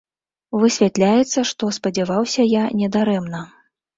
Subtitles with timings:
[0.61, 3.45] Высвятляецца, што спадзяваўся я не дарэмна.